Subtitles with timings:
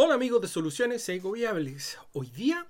[0.00, 1.98] Hola amigos de Soluciones Ecoviables.
[2.12, 2.64] Hoy día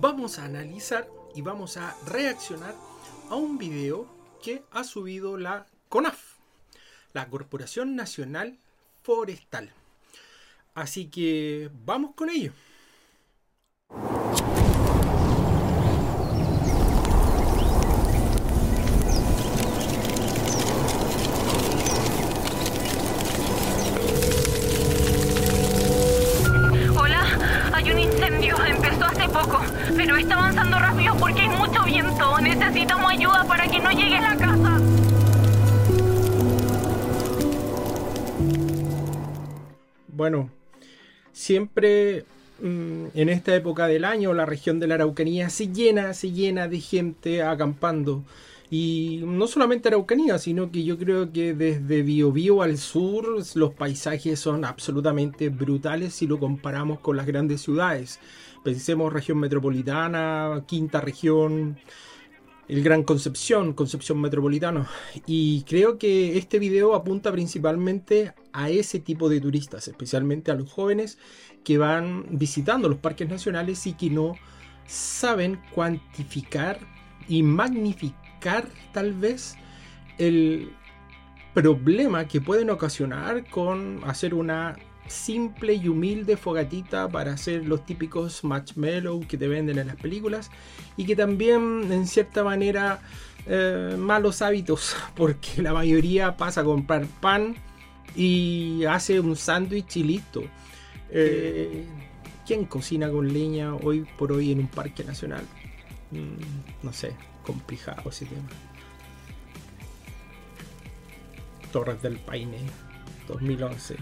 [0.00, 2.74] vamos a analizar y vamos a reaccionar
[3.28, 4.06] a un video
[4.42, 6.38] que ha subido la CONAF,
[7.12, 8.56] la Corporación Nacional
[9.02, 9.70] Forestal.
[10.72, 12.54] Así que vamos con ello.
[40.20, 40.50] Bueno,
[41.32, 42.26] siempre
[42.60, 46.68] mm, en esta época del año la región de la Araucanía se llena, se llena
[46.68, 48.22] de gente acampando.
[48.70, 54.38] Y no solamente Araucanía, sino que yo creo que desde Biobío al sur los paisajes
[54.38, 58.20] son absolutamente brutales si lo comparamos con las grandes ciudades.
[58.62, 61.78] Pensemos región metropolitana, quinta región,
[62.70, 64.86] el Gran Concepción, Concepción Metropolitano.
[65.26, 70.70] Y creo que este video apunta principalmente a ese tipo de turistas, especialmente a los
[70.70, 71.18] jóvenes
[71.64, 74.34] que van visitando los parques nacionales y que no
[74.86, 76.78] saben cuantificar
[77.28, 79.56] y magnificar tal vez
[80.18, 80.70] el
[81.54, 84.76] problema que pueden ocasionar con hacer una
[85.10, 90.50] simple y humilde fogatita para hacer los típicos marshmallow que te venden en las películas
[90.96, 93.00] y que también en cierta manera
[93.46, 97.56] eh, malos hábitos porque la mayoría pasa a comprar pan
[98.14, 100.42] y hace un sándwich y listo.
[101.10, 101.86] Eh,
[102.46, 105.44] ¿Quién cocina con leña hoy por hoy en un parque nacional?
[106.10, 108.48] Mm, no sé, complicado ese tema.
[111.72, 112.58] Torres del Paine,
[113.28, 113.96] 2011.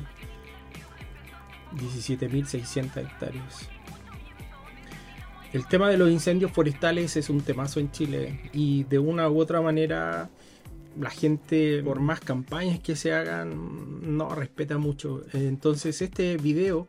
[1.76, 3.68] 17.600 hectáreas.
[5.52, 9.40] El tema de los incendios forestales es un temazo en Chile y de una u
[9.40, 10.28] otra manera
[10.98, 15.24] la gente, por más campañas que se hagan, no respeta mucho.
[15.32, 16.86] Entonces este video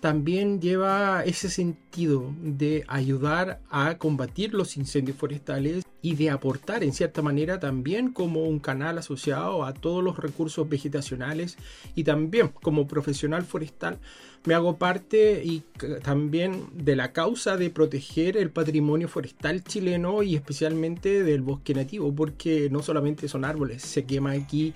[0.00, 6.92] también lleva ese sentido de ayudar a combatir los incendios forestales y de aportar en
[6.92, 11.56] cierta manera también como un canal asociado a todos los recursos vegetacionales
[11.94, 13.98] y también como profesional forestal
[14.44, 15.62] me hago parte y
[16.02, 22.14] también de la causa de proteger el patrimonio forestal chileno y especialmente del bosque nativo
[22.14, 24.72] porque no solamente son árboles, se quema aquí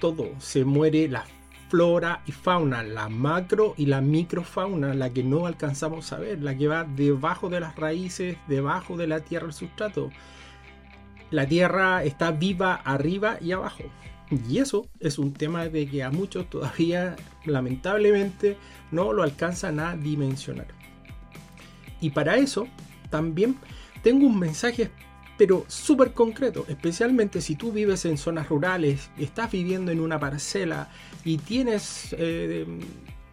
[0.00, 1.24] todo, se muere la
[1.68, 6.56] flora y fauna, la macro y la microfauna, la que no alcanzamos a ver, la
[6.56, 10.10] que va debajo de las raíces, debajo de la tierra, el sustrato.
[11.30, 13.84] La tierra está viva arriba y abajo.
[14.48, 18.56] Y eso es un tema de que a muchos todavía, lamentablemente,
[18.90, 20.68] no lo alcanzan a dimensionar.
[22.00, 22.68] Y para eso,
[23.10, 23.56] también
[24.02, 24.90] tengo un mensaje
[25.38, 30.90] pero súper concreto, especialmente si tú vives en zonas rurales, estás viviendo en una parcela
[31.24, 32.66] y tienes, eh,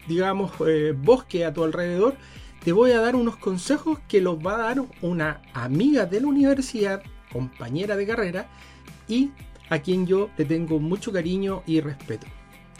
[0.07, 2.15] digamos, eh, bosque a tu alrededor,
[2.63, 6.27] te voy a dar unos consejos que los va a dar una amiga de la
[6.27, 7.01] universidad,
[7.35, 8.47] compañera de carrera,
[9.09, 9.31] y
[9.69, 12.27] a quien yo le tengo mucho cariño y respeto.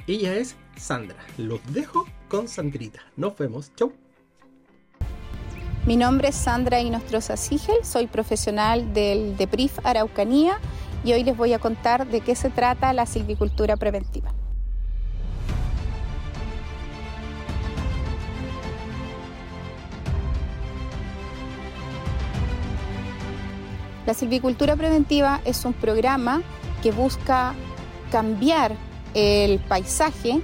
[0.07, 1.17] Ella es Sandra.
[1.38, 3.01] Los dejo con Sandrita.
[3.17, 3.73] Nos vemos.
[3.75, 3.91] Chau.
[5.85, 10.57] Mi nombre es Sandra Inostroza Sigel, soy profesional del DEPRIF Araucanía
[11.03, 14.33] y hoy les voy a contar de qué se trata la silvicultura preventiva.
[24.05, 26.41] La silvicultura preventiva es un programa
[26.83, 27.53] que busca
[28.11, 28.75] cambiar
[29.13, 30.41] el paisaje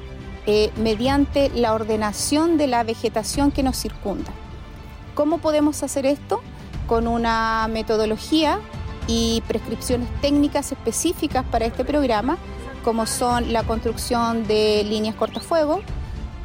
[0.48, 4.32] eh, mediante la ordenación de la vegetación que nos circunda.
[5.14, 6.42] ¿Cómo podemos hacer esto?
[6.88, 8.60] Con una metodología
[9.08, 12.38] y prescripciones técnicas específicas para este programa,
[12.84, 15.82] como son la construcción de líneas cortafuego,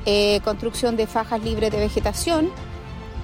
[0.05, 2.51] eh, construcción de fajas libres de vegetación,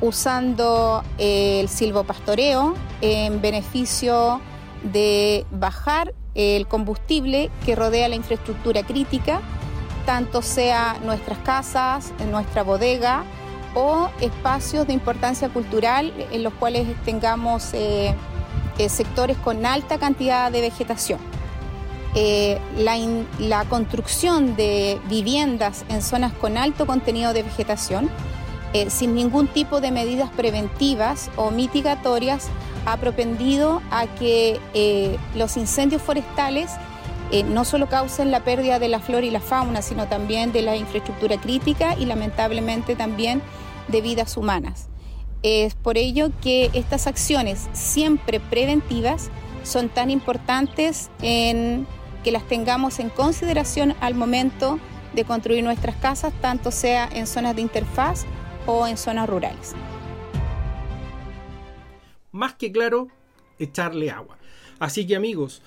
[0.02, 4.40] usando eh, el silvopastoreo en beneficio
[4.82, 9.40] de bajar el combustible que rodea la infraestructura crítica,
[10.04, 13.22] tanto sea nuestras casas, nuestra bodega
[13.75, 18.14] o espacios de importancia cultural en los cuales tengamos eh,
[18.78, 21.20] eh, sectores con alta cantidad de vegetación.
[23.38, 28.10] La construcción de viviendas en zonas con alto contenido de vegetación,
[28.88, 32.48] sin ningún tipo de medidas preventivas o mitigatorias,
[32.86, 34.58] ha propendido a que
[35.34, 36.70] los incendios forestales
[37.32, 40.60] eh, no solo causen la pérdida de la flora y la fauna, sino también de
[40.60, 43.40] la infraestructura crítica y lamentablemente también
[43.88, 44.88] de vidas humanas.
[45.42, 49.30] Es por ello que estas acciones siempre preventivas
[49.64, 51.86] son tan importantes en
[52.22, 54.78] que las tengamos en consideración al momento
[55.14, 58.26] de construir nuestras casas, tanto sea en zonas de interfaz
[58.66, 59.74] o en zonas rurales.
[62.30, 63.08] Más que claro,
[63.58, 64.38] echarle agua.
[64.78, 65.62] Así que amigos,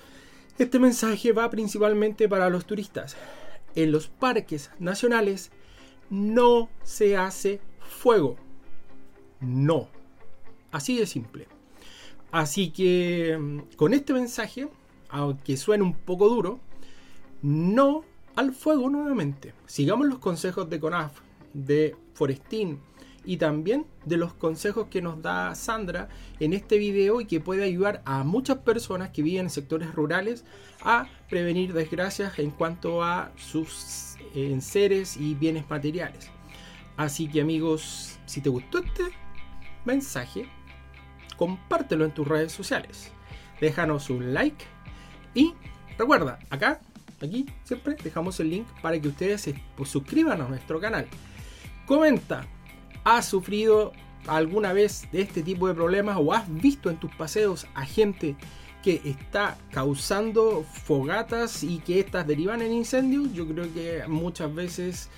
[0.58, 3.16] este mensaje va principalmente para los turistas.
[3.74, 5.50] En los parques nacionales
[6.10, 8.36] no se hace fuego.
[9.40, 9.88] No.
[10.72, 11.46] Así de simple.
[12.32, 14.68] Así que mm, con este mensaje,
[15.08, 16.60] aunque suene un poco duro,
[17.42, 18.04] no
[18.34, 19.54] al fuego nuevamente.
[19.66, 21.20] Sigamos los consejos de CONAF,
[21.64, 22.80] de Forestín
[23.24, 26.08] y también de los consejos que nos da Sandra
[26.38, 30.44] en este video y que puede ayudar a muchas personas que viven en sectores rurales
[30.82, 36.30] a prevenir desgracias en cuanto a sus enseres y bienes materiales.
[36.96, 39.04] Así que amigos, si te gustó este
[39.84, 40.48] mensaje,
[41.36, 43.10] compártelo en tus redes sociales.
[43.60, 44.64] Déjanos un like
[45.34, 45.54] y
[45.98, 46.80] recuerda, acá
[47.22, 49.54] Aquí siempre dejamos el link para que ustedes se
[49.84, 51.06] suscriban a nuestro canal.
[51.86, 52.44] Comenta,
[53.04, 53.92] ¿has sufrido
[54.26, 58.34] alguna vez de este tipo de problemas o has visto en tus paseos a gente
[58.82, 63.32] que está causando fogatas y que estas derivan en incendios?
[63.32, 65.10] Yo creo que muchas veces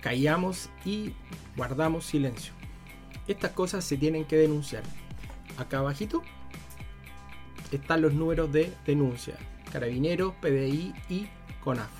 [0.00, 1.12] callamos y
[1.56, 2.52] guardamos silencio.
[3.28, 4.82] Estas cosas se tienen que denunciar.
[5.56, 6.24] Acá abajito
[7.70, 9.36] están los números de denuncia.
[9.70, 11.28] Carabineros, PDI y
[11.62, 11.90] CONAF.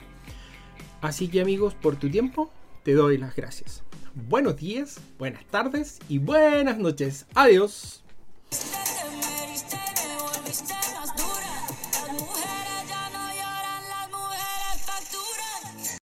[1.03, 2.51] Así que amigos, por tu tiempo,
[2.83, 3.83] te doy las gracias.
[4.15, 7.27] Buenos días, buenas tardes y buenas noches.
[7.35, 8.03] Adiós.